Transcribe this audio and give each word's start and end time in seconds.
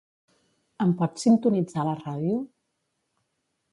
Em 0.85 0.95
pots 1.01 1.27
sintonitzar 1.27 1.85
la 1.89 1.93
ràdio? 2.03 2.41